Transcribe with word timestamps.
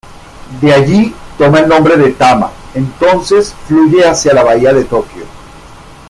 De 0.59 0.73
allí, 0.73 1.13
toma 1.37 1.59
el 1.59 1.67
nombre 1.69 1.95
de 1.95 2.09
Tama, 2.13 2.49
entonces 2.73 3.53
fluye 3.67 4.03
hacia 4.03 4.33
la 4.33 4.41
bahía 4.41 4.73
de 4.73 4.85
Tokio. 4.85 5.25